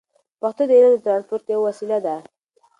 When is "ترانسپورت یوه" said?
1.05-1.63